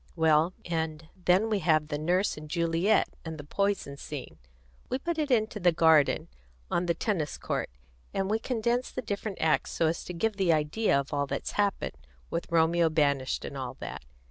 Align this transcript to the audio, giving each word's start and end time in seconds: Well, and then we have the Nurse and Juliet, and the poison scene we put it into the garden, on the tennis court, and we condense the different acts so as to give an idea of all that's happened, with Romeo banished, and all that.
Well, 0.15 0.53
and 0.65 1.09
then 1.25 1.47
we 1.47 1.59
have 1.59 1.89
the 1.89 1.99
Nurse 1.99 2.35
and 2.35 2.49
Juliet, 2.49 3.07
and 3.23 3.37
the 3.37 3.43
poison 3.43 3.97
scene 3.97 4.39
we 4.89 4.97
put 4.97 5.19
it 5.19 5.29
into 5.29 5.59
the 5.59 5.71
garden, 5.71 6.27
on 6.71 6.87
the 6.87 6.95
tennis 6.95 7.37
court, 7.37 7.69
and 8.11 8.27
we 8.27 8.39
condense 8.39 8.89
the 8.89 9.03
different 9.03 9.37
acts 9.39 9.69
so 9.69 9.85
as 9.85 10.03
to 10.05 10.13
give 10.15 10.39
an 10.41 10.51
idea 10.53 10.99
of 10.99 11.13
all 11.13 11.27
that's 11.27 11.51
happened, 11.51 11.93
with 12.31 12.51
Romeo 12.51 12.89
banished, 12.89 13.45
and 13.45 13.55
all 13.55 13.75
that. 13.75 14.01